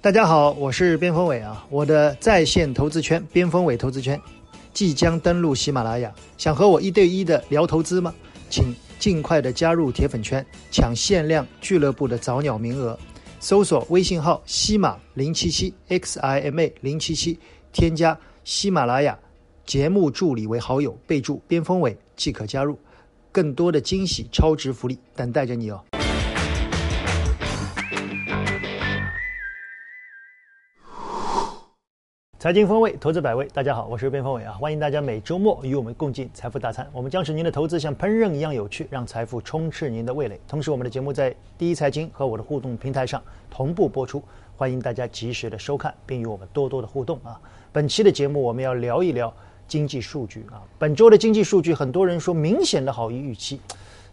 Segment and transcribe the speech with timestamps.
[0.00, 4.18] 大家好，我是边锋伟啊，我的在线投资圈边锋伟投资圈
[4.72, 8.14] 即将登陆喜马拉雅，想和我一对一的聊投资吗？
[8.48, 12.96] 请尽快的加入铁粉圈，抢限量俱乐部的早鸟名额。
[13.40, 17.36] 搜索微信号西马零七七 x i m a 零七七，
[17.72, 19.18] 添加喜马拉雅
[19.66, 22.78] 节目助理为好友，备注边锋伟即可加入。
[23.32, 25.84] 更多的惊喜超值福利等待着你哦！
[32.40, 33.48] 财经风味，投资百味。
[33.52, 36.88] 大家好，我是边锋伟啊，欢迎大家每周末与我们共进财富大餐。
[36.92, 40.40] 我们将使您的投资像烹饪一样有趣，让财富充斥您的味蕾。
[40.46, 43.20] 同时，我们的节目在第一财经和我的互动平台上
[43.50, 44.22] 同步播出，
[44.56, 47.40] 欢迎大家及时的收看，并与我们多多的互动啊。
[47.72, 49.34] 本期的节目我们要聊一聊
[49.66, 50.62] 经济数据啊。
[50.78, 53.60] 本周的经济数据，很多人说明显的好于预期，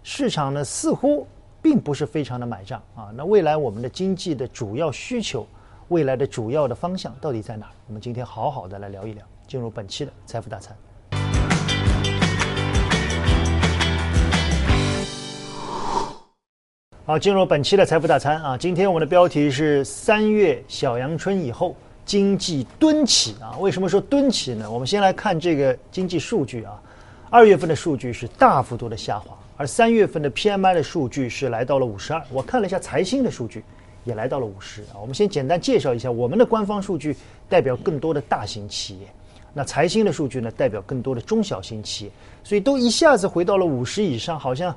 [0.01, 1.27] 市场呢似乎
[1.61, 3.13] 并不是非常的买账啊。
[3.15, 5.45] 那未来我们的经济的主要需求。
[5.89, 7.67] 未来的主要的方向到底在哪？
[7.85, 9.23] 我们今天好好的来聊一聊。
[9.47, 10.75] 进入本期的财富大餐。
[17.05, 18.57] 好，进入本期的财富大餐啊！
[18.57, 23.55] 今天我们的标题是三月小阳春以后经济蹲起啊。
[23.59, 24.69] 为什么说蹲起呢？
[24.69, 26.81] 我们先来看这个经济数据啊。
[27.29, 32.19] 二月份的数据是大幅度的下滑，而三月份的 PMI 的数据是来到了五十二。
[32.31, 33.63] 我看了一下财新的数据。
[34.05, 34.95] 也来到了五十啊！
[35.01, 37.15] 我们先简单介绍一下，我们的官方数据
[37.49, 39.07] 代表更多的大型企业，
[39.53, 42.11] 那财新的数据呢代表更多的中小型企业，
[42.43, 44.73] 所以都一下子回到了五十以上，好像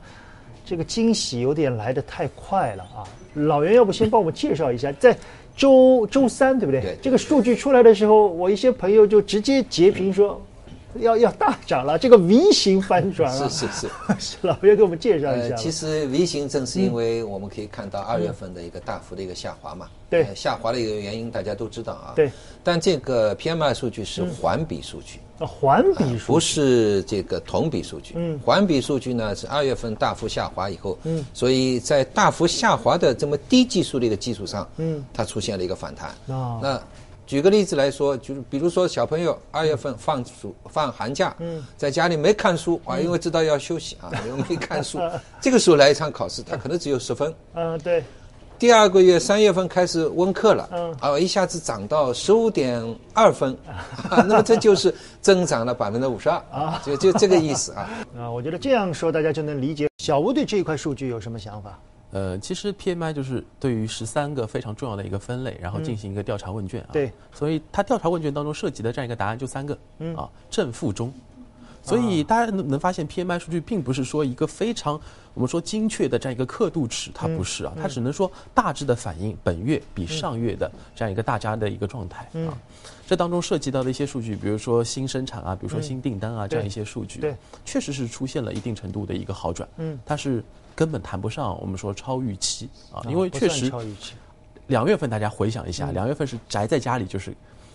[0.64, 3.04] 这个惊喜有点来得太快了啊！
[3.34, 5.16] 老袁，要不先帮我们介绍一下，在
[5.56, 6.80] 周周三对不对？
[6.80, 6.98] 对。
[7.02, 10.40] 这个数据出来的时候，我一些朋友就直接截屏说。
[11.00, 13.48] 要要大涨了，这个 V 型反转了。
[13.48, 15.54] 是是 是，老岳给我们介绍一下。
[15.56, 19.88] 其实 V 型正是因为我们可以看到二月份的一个大幅的一个下滑嘛。
[20.10, 20.26] 对。
[20.34, 22.12] 下滑的一个原因大家都知道啊。
[22.16, 22.30] 对。
[22.62, 25.20] 但这个 PMI 数据是环比数据。
[25.38, 26.24] 啊，环比数据。
[26.26, 28.14] 不是这个同比数据。
[28.16, 28.38] 嗯。
[28.44, 36.08] 环比数据呢是二月份大幅下滑以后，嗯，所以在大幅下滑的这么低技术的一个基础上，嗯，它出现了一个反弹。
[36.36, 36.58] 啊。
[36.62, 36.82] 那。
[37.28, 41.36] 举个例子来说，就是比如说小朋友二月份放暑放寒假，
[41.76, 44.98] 在家里没看书啊，因为知道要休息啊，又没看书，
[45.38, 47.32] 这个时候来一场考试，他可能只有十分。
[47.52, 48.02] 嗯，对。
[48.58, 53.54] 第二个月三月份开始温课了，啊，一下子涨到十五点二分，
[54.26, 57.90] 那么这就是增长了百分之五十二啊，就就这个意思啊。
[58.18, 59.86] 啊，我觉得这样说大家就能理解。
[59.98, 61.78] 小吴对这一块数据有什么想法？
[62.10, 66.88] 呃，其实 PMI 就是对于十三个非常重要的一个分类，然后进行一个调查问卷啊。
[66.92, 67.12] 对。
[67.34, 69.78] 所以它调查问卷当中涉及的这样一个答案就三个，
[70.16, 71.12] 啊，正负中。
[71.82, 75.00] 所以大家能能发现 PMI 数据并不是说一个非常
[75.32, 82.52] 我们说精确的这样一个刻度尺，它不是啊，它只能说大致的反映本月比上月的这样一个大家的一个状态啊。
[83.06, 89.68] 这当中涉及到的一些数据，比如说新生产啊，比如说新订单啊，这样一些数据，对，确实是出现了一定程度的一个好转。
[89.76, 90.42] 嗯，它是。
[90.78, 93.68] 根本谈不上我们说超预期啊，因为确实，
[94.68, 97.34] 两月份大家回想一下，两月份是宅在家里，就是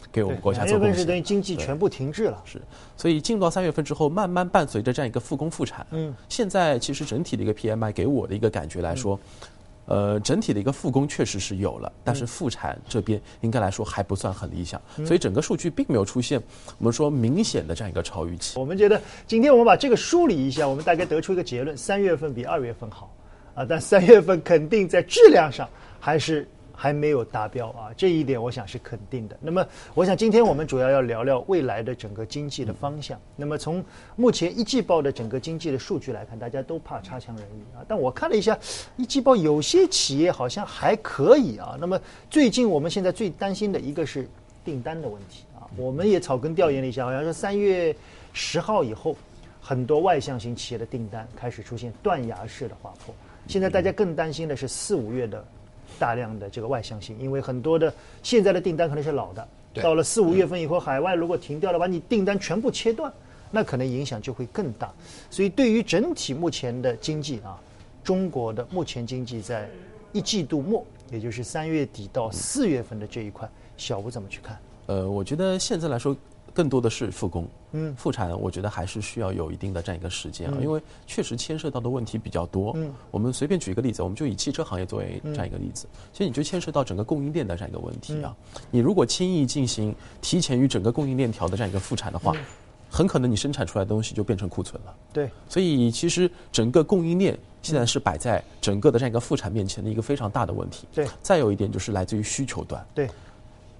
[0.10, 0.88] 给我们国家做贡献。
[0.88, 2.62] 两月份是等于经济全部停滞了，是。
[2.96, 9.20] 所以进入到三月份之后，慢慢伴随着这样一个复工复产，嗯，现在其实整体的一个 PMI 给我的一个感觉来说。
[9.86, 16.42] 呃，整体的一个复工确实是有了，但是复产这边应该来说还不算很理想，所以整个数据并没有出现
[16.78, 18.60] 我们说明显的这样一个超预期。
[18.60, 23.14] 我们觉得今天我们把这个梳理一下，我们大概得出一个结论：三月份比二月份好，
[23.56, 25.68] 啊，但三月份肯定在质量上
[26.00, 26.48] 还是。
[26.84, 29.38] 还没有达标啊，这一点我想是肯定的。
[29.40, 33.18] 那么，我想今天我们主要要聊聊未来的整个经济的方向。
[33.38, 33.82] 那么，从
[34.18, 37.80] 目前一季报的整个经济的数据来看，大家都怕差强人意啊。
[37.88, 38.60] 但我看了一下
[38.98, 41.78] 一季报，有些企业好像还可以啊。
[41.80, 41.98] 那么，
[42.30, 44.28] 最近我们现在最担心的一个是
[44.66, 45.64] 订单的问题啊。
[45.78, 47.96] 我们也草根调研了一下，好像是三月
[48.34, 49.16] 十号以后，
[49.62, 53.16] 很多外向型企业的订单开始出现断崖式的滑坡。
[53.48, 55.46] 现在大家更担心的是四五月的。
[56.00, 59.48] 大量的这个外向性，因为很多的现在的订单可能是老的，
[59.82, 63.12] 到了四五月份以后，海外如果停掉了，把你订单全部切断，
[63.52, 64.92] 那可能影响就会更大。
[65.30, 67.60] 所以对于整体目前的经济啊，
[68.04, 69.70] 中国的目前经济在
[70.12, 74.58] 一季度末，也就是三月底到四月份的这一块，小吴怎么去看？
[74.88, 76.16] 呃，我觉得现在来说。
[76.54, 82.74] 更多的是复工，嗯，复产，我觉得还是需要有一定的这样一个时间啊，因为确实牵涉到的问题比较多。
[82.76, 88.36] 嗯，我们随便举一个例子，我们就以汽车行业作为这样一个例子，其实你就牵涉到整个供应链的这样一个问题啊。
[88.70, 92.36] 你如果轻易进行提前于整个供应链条的这样一个复产的话，
[92.90, 94.96] 很可能你生产出来的东西就变成库存了。
[95.12, 100.88] 对，所以其实整个供应链现在是摆在整个的这样一个复产面前的一个非常大的问题。
[100.94, 102.86] 对，再有一点就是来自于需求端。
[102.94, 103.10] 对。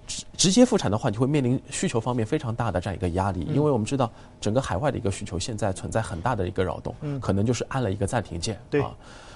[0.06, 4.10] 直直接复产的话，你会面临需求方面非常大的这样一个压力，因为我们知道
[4.40, 8.58] 整个海外的一个需求现在存在很大的一个扰动，可能就是按了一个暂停键。
[8.68, 8.84] 对，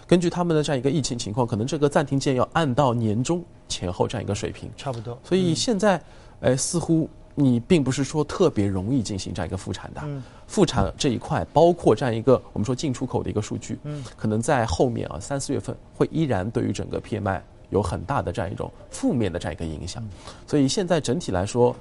[0.06, 4.70] 根据他们的这样一个疫情情况，可能这个暂停键要按到年终前后这样一个水平。
[4.76, 5.18] 差不多。
[5.24, 6.00] 所以现在，
[6.40, 10.02] 哎，似乎你并不是说特别容易进行这样一个复产的。
[10.46, 13.78] 复产这一块，包括这样一个我们说进出口的一个数据，
[14.16, 17.40] 可能在后面啊三四月份会依然对于整个 PMI。
[17.70, 20.02] 有很大的这样一种负面的这样一个影响，
[20.46, 21.74] 所以现在整体来说，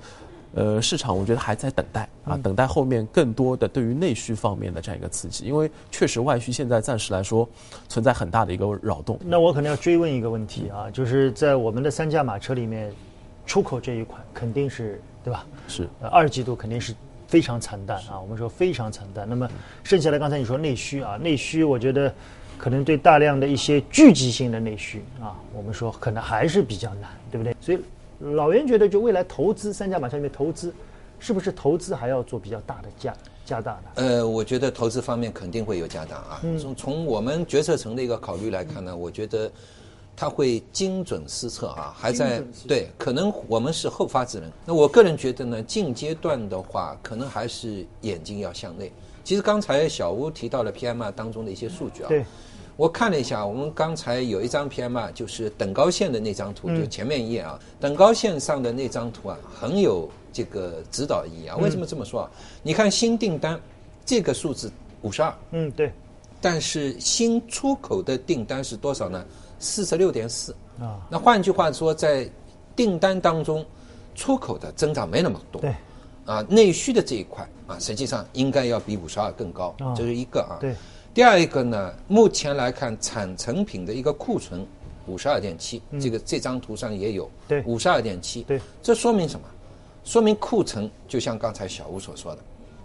[0.54, 7.48] 呃，市场我觉得还在等待啊，等待后面更多的对于内需方面的这样一个刺激，因为确实外需现在暂时来说
[7.88, 9.18] 存在很大的一个扰动。
[9.26, 12.92] 那我可能要追问一个问题啊，就是在我们的三驾马车里面，
[13.46, 15.46] 出口这一款肯定是对吧？
[15.68, 16.94] 是，呃，二季度肯定是
[17.28, 19.26] 非常惨淡啊，我们说非常惨淡。
[19.30, 19.50] 那么
[19.84, 22.14] 剩下来刚才你说内需啊，内需我觉得。
[22.58, 27.56] 可能对大量的一些聚集性的内需啊，我们说可能还是比较难，对不对？
[27.62, 27.80] 所以
[28.20, 30.74] 老袁觉得，就未来投资三驾马车里面投资，
[31.20, 33.14] 是不是投资还要做比较大的加
[33.46, 33.82] 加大呢？
[33.96, 36.42] 呃，我觉得投资方面肯定会有加大啊。
[36.60, 39.52] 从从我们决策层的一个考虑来看呢，我觉得
[40.16, 44.52] 他会精准施策啊，还在对，可能我们是后发制人。
[44.66, 48.92] 那我个人觉得呢，近阶段的话，可能还是眼睛要向内。
[49.24, 52.08] 其实刚才小吴提到了 PMI 当中的一些数据啊。
[52.08, 52.26] 对。
[52.78, 57.60] 我看了一下，我们刚才有一张片嘛就是等高线的那张图，就前面一页啊。
[57.80, 61.58] 等高线上的那张图啊，很有这个指导意义啊。
[61.58, 62.32] 为什么这么说啊？
[62.62, 63.60] 你看新订单
[64.06, 64.72] 这个数字
[65.02, 65.92] 五十二，嗯，对。
[66.40, 69.26] 但是新出口的订单是多少呢？
[69.58, 71.02] 四十六点四啊。
[71.10, 72.30] 那换句话说，在
[72.76, 73.66] 订单当中，
[74.14, 75.60] 出口的增长没那么多。
[75.60, 75.74] 对。
[76.28, 80.58] 啊，内需的这一块啊，实际上应该要比五十二更高，这是一个啊。
[80.62, 80.76] 对。
[81.18, 84.64] 第二一个呢，目前来看，产成品的一个库存
[85.08, 89.48] 五十二点七，这个这张图上也有，对，五十二点七，对，这说明什么？
[90.04, 92.42] 说明库存就像刚才小吴所说的。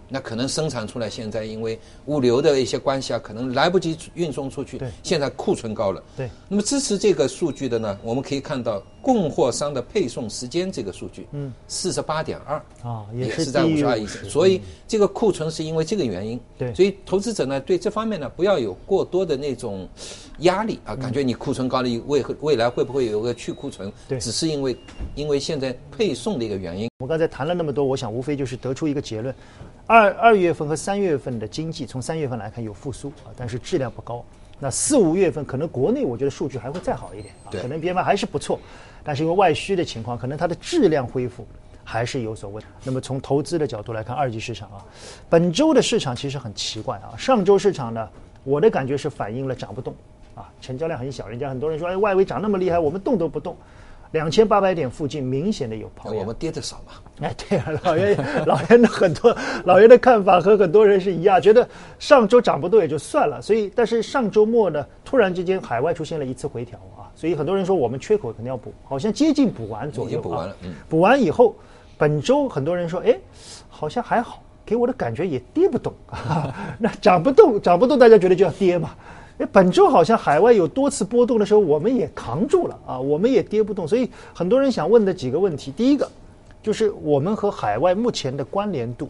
[0.09, 4.79] 那可能生产出来，现在因为物流的一些关系啊，可能来不及运送出去。
[5.01, 6.03] 现在库存高了。
[6.15, 6.29] 对。
[6.47, 14.23] 那么支持这个数据的呢，我们可以看到供货商的配送时间这个数据，嗯，四十八点二啊，也是在五十二以上。
[14.25, 16.39] 所以这个库存是因为这个原因。
[16.57, 16.73] 对。
[16.73, 19.87] 所以投资者呢，对这方面呢，不要有过多的那种
[20.39, 23.91] 压力啊，感觉你库存高了，未未来会不会有个去库存？
[24.07, 24.19] 对。
[24.19, 24.77] 只是因为
[25.15, 26.89] 因为现在配送的一个原因。
[26.99, 29.33] 我刚才谈了那么多，我想无非就是得出一个结论。
[29.85, 34.23] 二二月份和三月份的经济，从三月份来看有复苏啊，但是质量不高。
[34.59, 38.57] 那四五月份可能国内我觉得数据还会再好一点啊，可能 PMI 还是不错，
[39.03, 41.45] 但是因为外需的情况，可能它的质量恢复
[41.83, 42.63] 还是有所问。
[42.85, 44.85] 那么从投资的角度来看，二级市场啊，
[45.29, 47.11] 本周的市场其实很奇怪啊。
[47.17, 48.07] 上周市场呢，
[48.45, 49.93] 我的感觉是反映了涨不动
[50.33, 51.27] 啊，成交量很小。
[51.27, 53.57] 人家很多人说，哎，外围涨那么厉害，我们动都不动。
[54.13, 56.93] 两千八百点附近明显的有抛压，我们跌的少嘛？
[57.21, 61.67] 哎，对啊，老袁， 老袁的很多，老袁的看法和很多人是一样，觉得
[61.97, 63.41] 上周涨不动也就算了。
[63.41, 71.55] 所以，但是上周末呢，突然之间海外出现了一次回调啊，所以很多人说我们缺口肯定要补，好像接近补完左右补完了，嗯，补完以后，
[71.97, 73.17] 本周很多人说，哎，
[73.67, 78.91] 好像还好，给我的感觉也跌不动啊， 那涨不动，涨不动，大家觉得就要跌嘛。
[79.39, 83.87] 哎，本周好像海外有多次波动的时候，我们也扛住了啊，我们也跌不动。
[83.87, 86.07] 所以很多人想问的几个问题，第一个
[86.61, 89.09] 就是我们和海外目前的关联度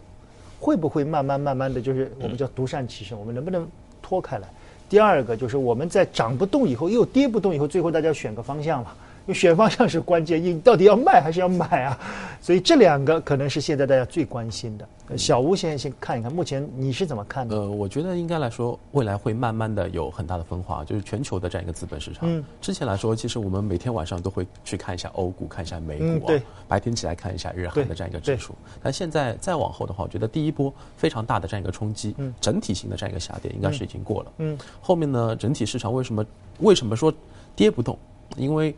[0.58, 3.68] 会不会慢慢慢慢的就是我们叫独善其身，我们能不能
[4.00, 4.48] 脱开来？
[4.88, 8.92] 第二个就是我们在涨不动以后又跌不动以后，最后大家选个方向嘛。
[9.26, 11.98] 因为选方向是关键，你到底要卖还是要买啊？
[12.42, 14.86] 所以这两个可能是现在大家最关心的。
[15.16, 17.56] 小吴先先看一看，目前你是怎么看的？
[17.56, 22.20] 呃，我觉得应该来说，未来会慢慢的有很大的分化，就是全球的这样一个资本市场。
[22.28, 22.44] 嗯。
[22.60, 26.26] 之前来说，其实我们每天晚上都会去看一下欧股，看一下美股啊。
[26.26, 26.42] 对。
[26.68, 28.54] 白天起来看一下日韩的这样一个指数。
[28.82, 34.32] 但现在再往后的话，我觉得第一波非常大的这样一个冲击，整体性的这样一个下跌应该是已经过了。
[34.38, 34.58] 嗯。
[34.82, 36.26] 后面呢，整体市场为什么
[36.58, 37.10] 为什么说
[37.56, 37.98] 跌不动？
[38.36, 38.74] 因为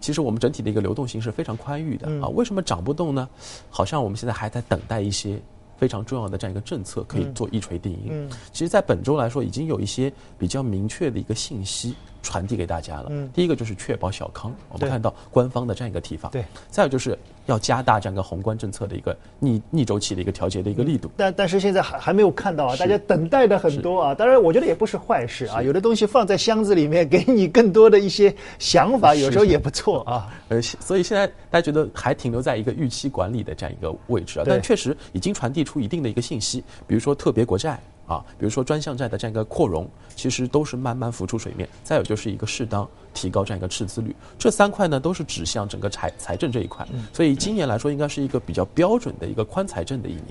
[0.00, 3.28] 其实我们整体的一个流动性是非常宽裕的啊，为什么涨不动呢？
[3.68, 5.40] 好像我们现在还在等待一些
[5.76, 8.28] 非常重要的这样一个政策可以做一锤定音。
[8.52, 13.06] 其实，在本周来说，已经有一些比较明确的一个信息传递给大家了。
[13.10, 16.28] 嗯，第一个就是确保小康，我们看到官方的这样一个提法。
[16.30, 21.10] 对，再有就是要加大这样一个宏观政策的一个逆逆周期的一个调节的一个力度。
[21.16, 24.14] 但但是现在还还没有看到啊，大家等待的很多啊。
[24.14, 30.32] 当然，我觉得也不是坏事啊，有的东西放在箱子里面，给你更多的一些想法，有时候也不错啊。
[30.48, 37.80] 呃，所以现在大家觉得还停留在一个预期管理的这样一个位置啊，但确实已经传递出一定的一个信息，比如说特别国债。
[38.10, 41.68] 啊，比如说专项债的这样一个扩容，其实都是慢慢浮出水面。
[41.84, 46.84] 再有就是一个适当提高这样一个赤字率，这三块呢都是指向整个财财政这一块。
[47.12, 50.26] 所以今年来说，应该是一个比较标准的一个宽财政的一年。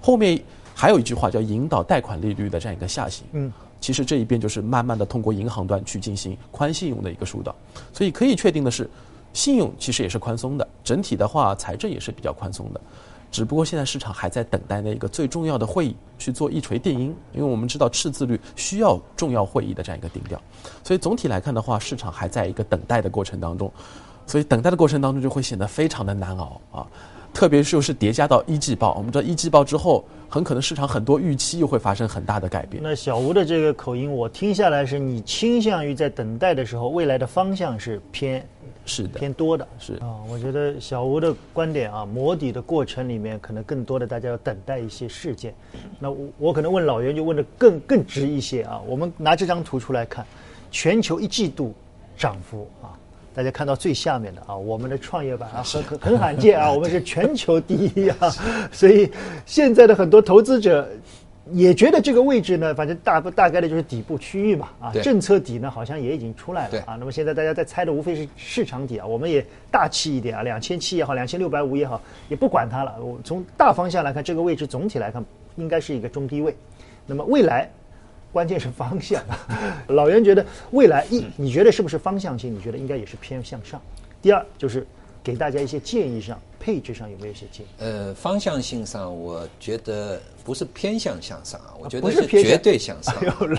[0.00, 0.42] 后面
[0.74, 3.26] 还有一句话叫引导贷款利率的这样一个下行。
[3.32, 7.54] 嗯，其实这一边就是慢慢的通过银行端去进行宽信用的一个疏导。
[7.92, 8.88] 所以可以确定的是，
[9.34, 12.80] 信用其实也是宽松的，整体的话财政也是比较宽松的。
[13.30, 20.40] 只不过现在市场还在等待那个最重要的会议去做一锤定音，因为我们知道赤字率需要重要会议的这样一个定调，
[20.82, 23.70] 所以总体来看的话，市场还在一个等待的过程当中，
[24.26, 26.86] 所以等待的过程当中就会显得非常的难熬啊，
[27.38, 32.82] 特别是又是叠加到一季报，我们知道一季报之后，很可能市场很多预期又会发生很大的改变。
[32.82, 38.44] 那小吴的这个口音，我听下来是你倾向于在等待的时候，未来的方向是偏。
[38.84, 45.54] 是的，偏多的是啊，我觉得小吴的观点啊，磨底的过程里面，可能更多的大家要等待一些事件。
[46.00, 50.26] 那我我可能问老袁就问的更更直一些啊，我们拿这张图出来看，
[50.72, 51.72] 全球一季度
[52.16, 52.97] 涨幅啊，
[53.38, 58.34] 大家看到最下面的啊，我们的创业板啊，很很很罕见啊， 我们是全球第一啊，
[58.72, 59.08] 所以
[59.46, 60.88] 现在的很多投资者。
[61.52, 66.96] 也觉得这个位置呢，反正大不大概的就是底部区域嘛，啊，政策底呢好像也已经出来了啊。
[66.98, 72.94] 那么现在大家在猜的无非是市场底啊，我们也大气一点啊，两千七也好，两千六百五也好，也不管它了。
[73.00, 75.24] 我从大方向来看，这个位置总体来看
[75.56, 76.54] 应该是一个中低位。
[77.06, 77.70] 那么未来，
[78.32, 79.22] 关键是方向。
[79.88, 82.54] 老袁觉得未来一，你觉得是不是方向性？
[82.54, 83.80] 你觉得应该也是偏向上。
[84.20, 84.86] 第二就是
[85.22, 86.40] 给大家一些建议上。
[86.60, 87.68] 配置上有没有一些建议？
[87.78, 93.14] 呃，方向性上，我觉得不是偏向向上啊，我觉得是绝对向上。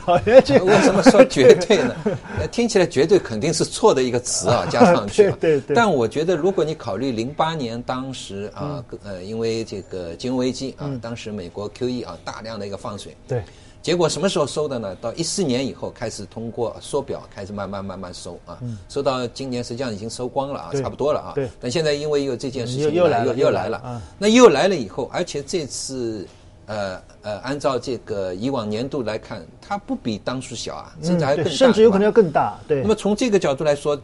[0.05, 1.95] 老爷，为什么说绝对呢？
[2.51, 5.31] 听起来绝对肯定是错的一个词啊， 加上去。
[5.39, 5.73] 对对。
[5.73, 13.15] 但我觉得，如果你考虑零八年当时啊，呃，因为这个金融危机啊，当时美国 QE 啊，大量的一个放水。
[13.29, 13.41] 对。
[13.81, 14.95] 结果什么时候收的呢？
[14.99, 18.59] 到一四年以后开始通过缩表，开始慢慢慢慢收啊，
[18.89, 21.31] 收到今年实际上已经收光了啊，差不多了啊。
[21.33, 21.49] 对。
[21.61, 24.01] 但现在因为有这件事情又来了，又来了。
[24.17, 26.27] 那又来了以后，而且这次
[26.65, 31.51] 呃呃，按照这个以往年度来看，它不比当初小啊，甚至还更大。
[31.51, 32.59] 甚至有可能要更大。
[32.67, 32.81] 对。
[32.81, 33.99] 那么从这个角度来说，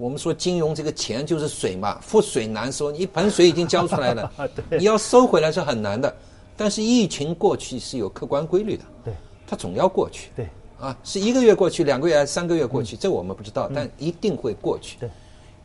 [0.00, 2.90] 我们说金融这个钱就是水嘛，覆水难收。
[2.90, 4.32] 你一盆水已经浇出来了，
[4.78, 6.12] 你要收回来是很难的。
[6.58, 9.14] 但是疫情过去是有客观规律的，对，
[9.46, 10.48] 它总要过去，对，
[10.80, 14.98] 啊，是一个月过去，两个月还是三个月过去，这我们不知道，但一定会过去。
[14.98, 15.08] 对，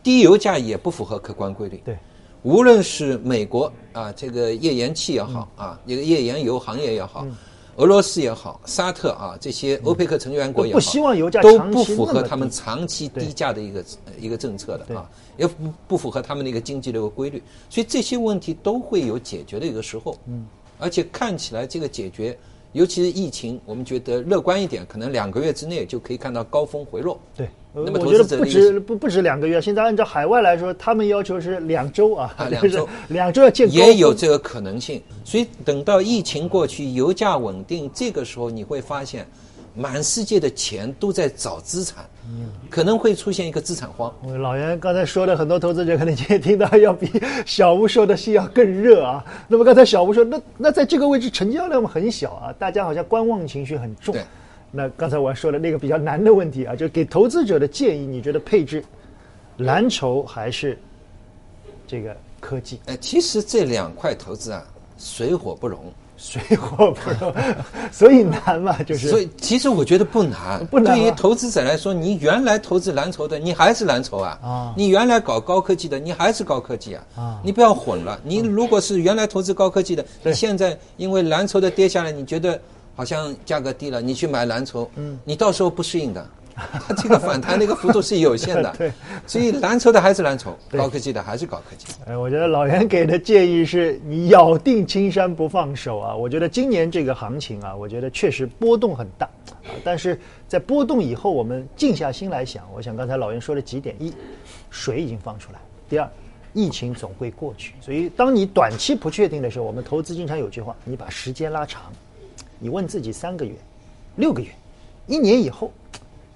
[0.03, 1.81] 低油价也不符合客观规律。
[1.83, 1.97] 对，
[2.43, 7.25] 无论是美国啊，这个页岩气也好啊，这个页岩油行业也好，
[7.77, 13.85] 俄罗斯也好，沙特啊这些欧佩克成员国也好，不希望油价都不符合他们长期低价的一个
[14.19, 20.15] 一个政策的啊，也不不符合他们的一个经济的一个规律，所以这些问题都会有解决的一个时候。
[20.27, 20.45] 嗯。
[20.83, 22.37] 而且看起来这个解决，
[22.73, 27.17] 尤其是疫情，我们觉得乐观一点，可能两个月之内就可以看到高峰回落。
[27.37, 35.01] 对，那么我觉得不止不不止两个月，现在按照海外来说，他们要求是两周啊， 两周两周要见也有这个可能性。
[35.23, 39.25] 所以等到疫情过去，油价稳定，这个时候你会发现。
[39.75, 42.05] 满世界的钱都在找资产，
[42.69, 44.13] 可能会出现一个资产荒。
[44.39, 47.09] 老袁刚才说的，很多投资者可能今天听到要比
[47.45, 49.25] 小吴说的心要更热啊。
[49.47, 54.15] 那么刚才小吴说，那那在这个位置成交量很小啊，大家好像观望情绪很重。
[54.71, 58.83] 那刚才我说的那个比较难的问题啊，就给投资者的建议，你觉得配置
[59.57, 60.77] 蓝筹还是
[61.87, 62.79] 这个科技？
[62.85, 64.63] 哎，其实这两块投资啊，
[64.97, 65.79] 水火不容。
[66.23, 67.33] 水火不容，
[67.91, 69.09] 所以难嘛，就是。
[69.09, 70.65] 所以其实我觉得不难。
[70.67, 70.95] 不难。
[70.97, 74.39] 对于投资者来说，你原来投资蓝筹的，你还是蓝筹啊。
[74.41, 74.73] 啊。
[74.77, 77.03] 你原来搞高科技的，你还是高科技啊。
[77.17, 77.39] 啊。
[77.43, 78.17] 你不要混了。
[78.23, 82.57] 你如果是原来投资高科技的，你现在因为蓝筹的跌下来，你觉得
[82.95, 86.25] 好像价格低了，你去买蓝筹，嗯，你到时候不适应的。
[86.55, 88.91] 它 这个反弹的一个幅度是有限的， 对，
[89.25, 91.87] 所以蓝筹的还是蓝筹，高科技的还是高科技。
[92.05, 96.15] 哎，我觉得老袁给的建议是你咬定青山不放手啊！
[96.15, 104.13] 我觉得今年这个行情啊，我觉得确实波动很大啊，但是在波动以后，我们静下心来想，我想刚才老袁说了几点：一，
[104.69, 106.09] 水已经放出来；第二，
[106.53, 107.73] 疫情总会过去。
[107.81, 111.91] 所以，当你短期不确定的时候，我们投资经常有句话：你把时间拉长，
[112.59, 113.55] 你问自己三个月、
[114.17, 114.49] 六个月、
[115.07, 115.71] 一年以后。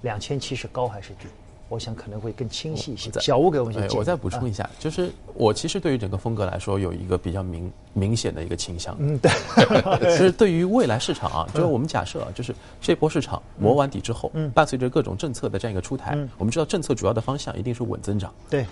[0.02, 1.26] 两千七是高还是低？
[1.70, 3.10] 我想可能会更清晰一些。
[3.20, 8.96] 小吴给我们我再补充一下，就是我其实对于整个风格来说有一个比较明明显的一个倾向。
[8.98, 9.30] 嗯，对。
[10.10, 18.32] 其实对于未来市场啊，就是我们假设啊，就是这波市场磨完底之后，伴随着各种政策的这样一个出台，我们知道政策主要的方向一定是稳增长。
[18.48, 18.64] 对。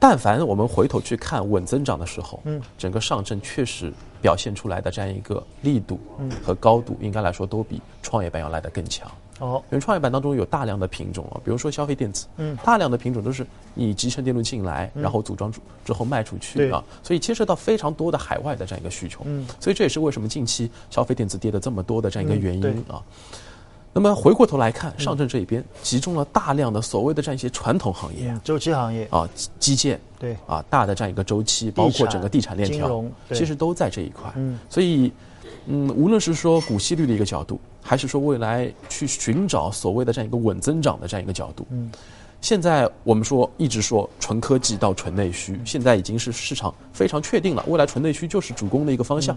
[0.00, 3.92] 但凡我们回头去看稳增长的时候，嗯，整个上证确实
[4.22, 6.00] 表现出来的这样一个力度
[6.42, 9.08] 和高度，应该来说都比创业板要来的更强。
[9.40, 15.52] 哦，因为创业板当中有大量的品种啊，比如说消费电子，嗯，大量的品种都是你集成电路进来，然后组装
[15.84, 19.20] 之后卖出去啊，所以牵涉到非常多的海外的这样一个需求。
[19.26, 23.02] 嗯，所以这也是为什么近期消费电子跌的这么多的这样一个原因啊。
[23.92, 29.06] 那么回过头来看，上证这一边集中了大量的所谓的这样一些传统行业、周期行业。
[29.10, 29.28] 啊、
[29.58, 30.36] 基建，对。
[30.46, 34.32] 啊，大的这样一个周期，包括整个地产链条，其实都在这一块。
[34.36, 35.12] 嗯，所以，
[35.66, 41.90] 嗯，无论是说股息率的一个角度，还是说未来去寻找所谓的这样一个稳增长的这样一个角度，嗯，
[42.40, 49.36] 现在我们说一直说纯科技到纯内需，现在已经是市场非常确定了，未来纯内需就是主攻的一个方向。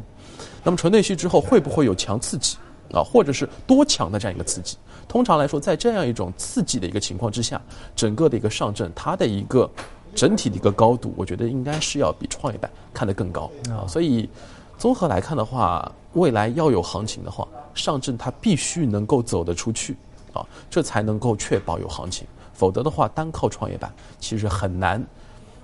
[0.64, 2.56] 那么纯内需之后会不会有强刺激？
[2.94, 7.60] 啊，或者是多强的这样一个刺激，通常来说，在这样一种刺激的一个情况之下，
[7.96, 9.70] 整个的一个上证，它的一个
[10.14, 13.88] 整体的一个高度，我觉得应该是要比创业板看得更高啊。
[13.88, 14.30] 所以，
[14.78, 19.98] 综合来看的话，未来要有行情的话，上证它必须能够走得出去
[20.32, 25.04] 啊，这才能够确保有行情，否则的话，单靠创业板其实很难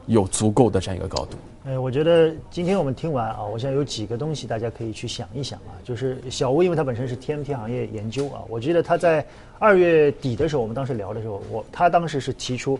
[0.10, 1.38] 有足够的这样一个高度。
[1.66, 5.78] 哎，我觉得今天我们听完啊，我想有几个东西大家可以去想一想啊。
[5.84, 9.24] 就是小吴，因为他本身是 TMT 行业研究啊，我记得他在
[9.60, 12.80] 二月底的时候，我们当时聊的时候，我他当时是提出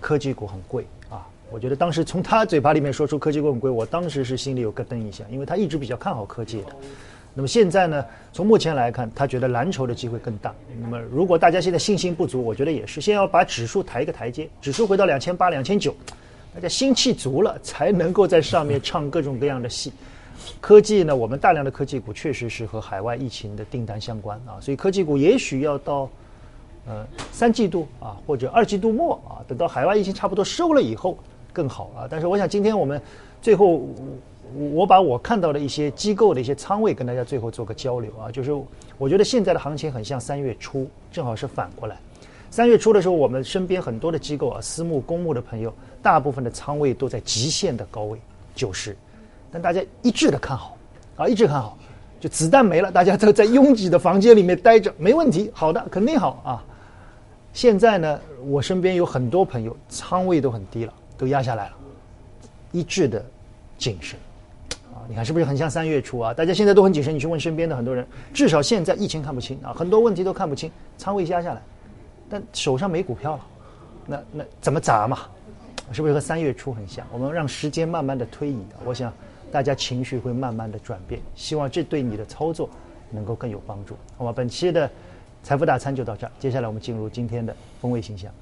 [0.00, 1.26] 科技股很贵啊。
[1.50, 6.68] 我觉得当时从他嘴巴里面说出科技股很贵，我当时是心里有咯噔一下，因为他一直比较看好科技的。
[7.34, 10.54] 那么现在呢，从目前来看，他觉得蓝筹的机会更大。
[10.80, 15.94] 那么如果大家现在信心不足，我觉得也是，先要把指数抬一个台阶，指数回到两千八、两千九。
[16.54, 19.92] 大家心气足了，才能够在上面唱各种各样的戏。
[20.60, 26.08] 科技呢，我们大量的科技股确实是和海外疫情的订单相关啊，所以科技股也许要到
[26.86, 31.16] 呃三季度啊或者二季度末啊，等到海外疫情差不多收了以后
[31.52, 32.08] 更好啊。
[32.10, 33.00] 但是我想今天我们
[33.40, 33.86] 最后
[34.72, 38.50] 我把我看到的一些机构的一些仓位跟大家最后做个交流啊，就是
[38.98, 41.96] 我觉得现在的行情很像三月初，正好是反过来。
[42.50, 48.18] 三月初的时候，我们身边很多的机构啊，私募、公募的朋友，大部分的仓位都在极限的高位
[48.56, 48.96] 九十，
[49.52, 50.76] 但大家一致的看好，
[51.14, 51.78] 啊，一致看好，
[52.18, 56.64] 就子弹没了，大家都在拥挤的房间里面待着，没问题，好的，肯定好啊。
[57.52, 61.72] 现在呢，我身边有很多朋友仓位都很低了，都压下来了，
[62.72, 63.24] 一致的
[63.78, 64.18] 谨慎，
[64.92, 66.34] 啊，你看是不是很像三月初啊？
[66.34, 71.62] 大家现在都很谨慎，你去问身边的很多人，至少现在疫情看不清啊，很多问题都看不清，仓位压下来。
[72.30, 73.46] 但手上没股票了，
[74.06, 75.18] 那那怎么砸嘛？
[75.92, 77.04] 是不是和三月初很像？
[77.12, 79.12] 我们让时间慢慢的推移，我想
[79.50, 82.70] 大家情绪会慢慢的转变，希望这对你的操作
[83.10, 83.96] 能够更有帮助。
[84.16, 84.88] 好吧，本期的
[85.42, 88.32] 财富大餐就到这儿，接下来我们进入今天的风味形象。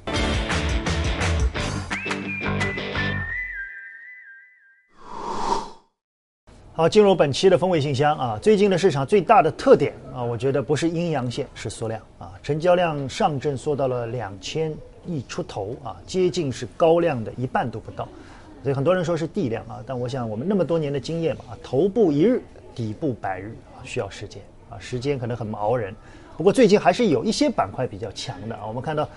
[6.78, 14.72] 好，进入本期的风味信箱啊，最近的市场最大的特点啊，我觉得不是阴阳线，是缩量啊，成交量上证缩到了两千
[15.04, 18.06] 亿出头啊，接近是高量的一半都不到，
[18.62, 22.40] 所以很多人说是地量啊，但我想我们那么多年的经验嘛，头部一日，
[22.76, 25.92] 底部百日啊，需要时间啊，时间可能很熬人，
[26.36, 29.08] 不过最近还是有一些板块比较强的啊，我们看到。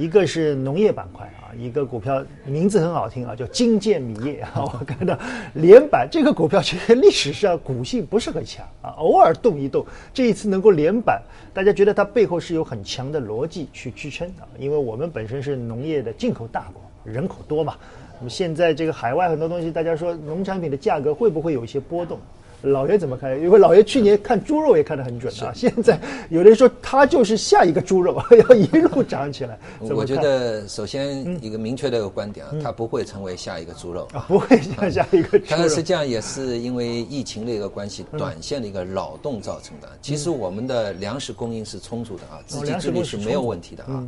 [0.00, 4.64] 一个是农业板块啊，一个股票名字很好听啊，叫金建米业啊。
[4.72, 5.14] 我看到
[5.52, 9.84] 连板这个股票其实历史上股性不是很强啊，偶尔动一动，
[10.14, 11.20] 这一次能够连板，
[11.52, 14.48] 大家觉得它背后是有很强的逻辑去支撑啊。
[14.58, 17.76] 因为我们本身是农业的进口大国，人口多嘛，
[18.18, 22.18] 那么现在这个海外很多东西，大家说农产品的价格会不会有一些波动？
[22.62, 23.40] 老爷怎么看？
[23.40, 25.52] 因为老爷去年看猪肉也看得很准啊。
[25.54, 29.58] 现在有人说他就是下一个猪肉， 要一路涨起来。
[29.80, 35.38] 我觉得首先一个明确的一个观点啊，它不会成为下一个猪肉啊，不会像下一个。
[35.38, 39.88] 猪肉它实际上也是因为疫情的一个关系，短线的一个扰动造成的。
[40.02, 44.06] 其实我们的粮食供应是充足的啊，自给自足是没有问题的啊。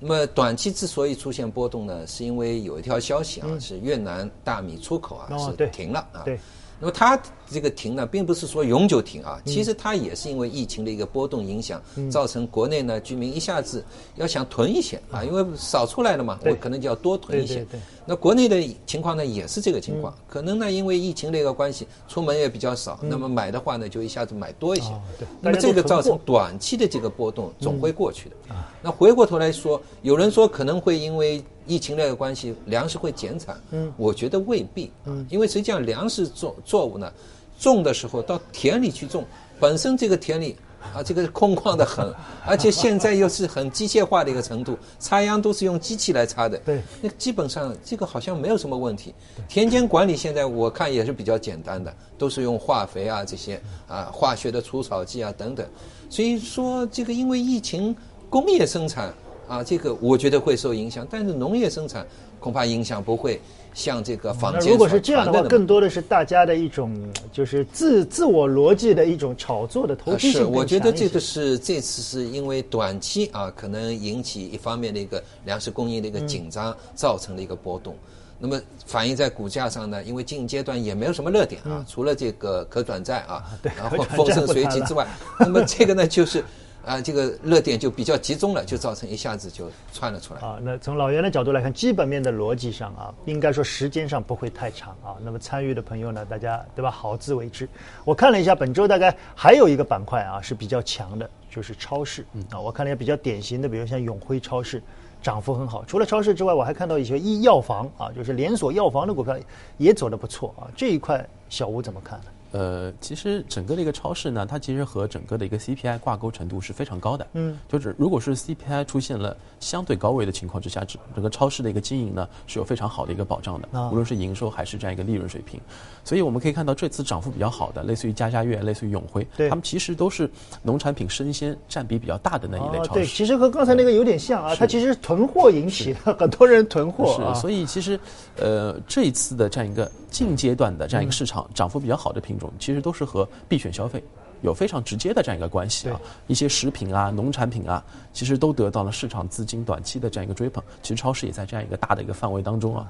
[0.00, 6.22] 那么短期之所以出现波动呢，是因为有一条消息啊，是越南大米出口啊是停了啊。
[6.24, 6.38] 对。
[6.80, 13.84] 那么它这个停呢，并不是说永久停啊，其实它也是因为疫情的一个波动影响，造成国内呢居民一下子
[14.16, 17.66] 要想囤一些啊，因为少出来了嘛，我可能就要多囤一些。
[18.04, 24.92] 那国内的情况呢也是这个情况，可能呢因为疫情的一个关系，出门也比较少，那么买的话呢就一下子买多一些。
[25.40, 28.36] 那么这个造成短期的这个波动总会过去的。
[28.82, 33.56] 那回过头来说，有人说可能会因为疫情的关系，粮食会减产。
[33.70, 34.90] 嗯，我觉得未必。
[35.04, 37.12] 嗯，因为实际上粮食作作物呢，
[37.60, 39.24] 种的时候到田里去种，
[39.60, 40.56] 本身这个田里
[40.94, 42.12] 啊，这个空旷的很，
[42.46, 46.56] 而且现在又是很机械化的一个程度，插秧都是用机器来插的。
[46.58, 49.14] 对，那基本上这个好像没有什么问题。
[49.48, 55.64] 田间管理现在我看也是比较简单的，都是用化肥啊这些啊化学的除草剂啊等等。
[56.08, 57.94] 所以说这个因为疫情。
[58.30, 59.10] 工业生产
[59.48, 62.06] 啊，这个我觉得会受影响，但是农业生产
[62.38, 63.40] 恐怕影响不会
[63.72, 64.70] 像这个房间。
[64.70, 66.94] 如果是这样的话，更多的是大家的一种
[67.32, 70.42] 就是自自我逻辑的一种炒作的投机性。
[70.42, 77.96] 是，我觉得这个是这次是因为短期啊，可能引起一方面的一个粮食供应的一个紧张，造成的一个波动。
[78.38, 83.42] 那么反映在股价上呢，因为近阶段也没有什么热点啊，除了这个可转债啊，
[83.76, 85.06] 然后风生水起之外，
[85.40, 86.44] 那么这个呢就是。
[86.84, 90.40] 啊，这个热点就比较集中了，就造成一下子就窜了出来。
[90.40, 95.16] 啊，那从老袁的角度来看，基本面的逻辑上啊，应该说时间上不会太长啊。
[95.22, 96.90] 那么参与的朋友呢，大家对吧？
[96.90, 97.68] 好自为之。
[98.04, 102.24] 我看了一下，本周大概还有一个板块啊是比较强的，就是超市。
[102.50, 104.82] 啊，我看了一下比较典型的，比如像永辉超市，
[105.20, 105.84] 涨幅很好。
[105.84, 109.36] 除了超市之外，我还看到一些医药房啊，就是连锁药房的股票
[109.76, 110.70] 也走得不错啊。
[110.74, 112.26] 这一块小吴怎么看呢？
[112.50, 117.26] 呃，其实整个的一个超市呢，它其实和整个的一个 CPI 挂钩程度是非常高的。
[117.34, 125.60] 嗯，就是如果是 CPI 出现了相对高位的情况之下，整整个超市的一个经营呢是有非常好的一个保障的，无论是营收还是这样一个利润水平。
[126.04, 130.30] 所以我们可以看到这次涨幅比较好的，类似于家家悦、类似于永辉，他们其实都是
[130.62, 133.00] 农产品生鲜占比比较大的那一类超市。
[133.00, 137.14] 对，其实和刚才那个有点像啊，它其实囤货引起的，很多人囤货。
[137.34, 138.00] 是，所以其实
[138.36, 142.37] 呃这一次的这样一个近阶段的这样一个市场涨幅比较好的品。
[142.38, 144.02] 种其实都是和必选消费
[144.40, 150.62] 有非常直接的这样一个关系啊，一些食品啊、农产品啊，其实都得到了市场资金短期的这样一个追捧。
[150.80, 152.86] 其实超市也在这样一个大的一个范围当中啊。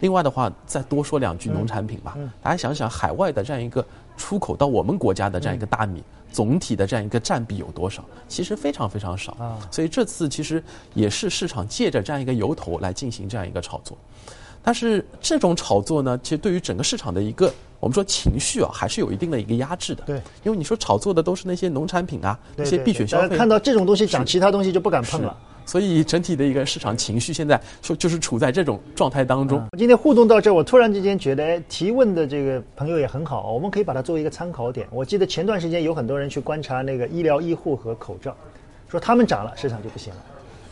[0.00, 2.18] 另外的话，再多说两句农产品吧。
[2.42, 3.82] 大家想想，海外的这样一个
[4.18, 8.04] 出口到我们国家的这样一个大米，总体的这样一个占比有多少？
[8.28, 9.56] 其实非常非常少啊。
[9.70, 13.96] 所以这次其实也是市场借着这样一个由头来进行这样一个炒作。
[14.62, 17.52] 但是这种炒作呢，其实对于整个市场的一个。
[17.80, 20.02] 我们说情绪啊，还是有一定的一个压制的。
[20.04, 25.34] 对，因为你说炒作的都是那些农产品啊，那些必选消费，看到这种东西涨，其他东西就不敢碰了。
[25.64, 29.66] 所以整体的一个市场情绪现在就就是处在这种状态当中。
[29.78, 34.86] 今天互动到这，我突然之间觉得哎提问的这个朋友也很好，我们可以把它作为一个参考点。
[34.90, 38.36] 我记得前段时间有很多人去观察那个医疗医护和口罩，
[38.90, 40.20] 说他们涨了，市场就不行了。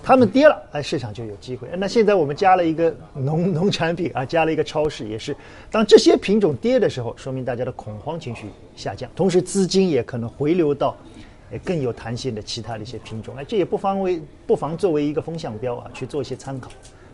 [0.02, 1.68] 他们跌了，哎，市场就有机会。
[1.76, 5.36] 那现在我们加了一个农 农产品啊，加了一个超市，也是
[5.70, 10.96] 当这些品种跌的时候，说明大家的恐慌情绪下降，同时资金也可能回流到，
[11.62, 13.34] 更有弹性的其他的一些品种。
[13.36, 16.70] 哎，这也不妨为不妨作为一个风向标啊，去做一些参考。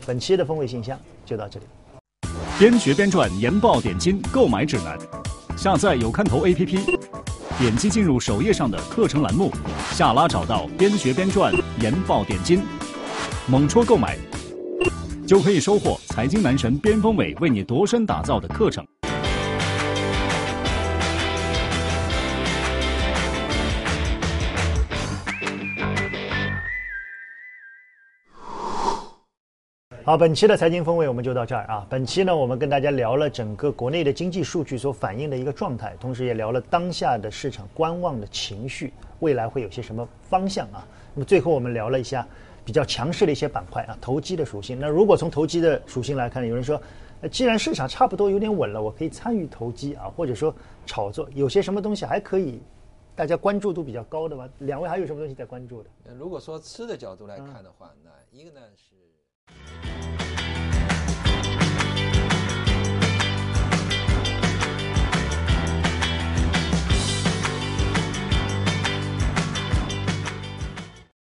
[0.07, 1.67] 本期的风味信箱就到这里。
[2.59, 4.97] 边学边赚研报点金购买指南，
[5.57, 6.99] 下载有看头 APP，
[7.57, 9.49] 点击进入首页上的课程栏目，
[9.93, 12.63] 下拉找到边学边赚研报点金。
[13.47, 14.19] 猛戳购买，
[15.25, 18.85] 就可以收获财经男神边锋伟为你度身打造的课程。
[30.07, 31.87] 好，本期的财经风味我们就到这儿啊。
[31.89, 40.87] 本期呢，我们跟大家聊了整个国内的经济数据所反映的一个状态，同时也聊了当下的市场观望的情绪，未来会有些什么方向啊？
[41.15, 42.27] 那么最后我们聊了一下。
[42.67, 44.79] 比较强势的一些板块啊，投机的属性。
[44.81, 46.81] 那如果从投机的属性来看，有人说，
[47.31, 50.55] 既然市场差不多有点稳了，我可以参与投机啊，或者说
[50.87, 52.63] 炒作，有些什么东西还可以，
[53.15, 54.49] 大家关注度比较高的吗？
[54.61, 55.91] 两位还有什么东西在关注的？
[56.19, 58.94] 如果说吃的角度来看的话，那一个呢是。
[59.83, 60.14] Thank you.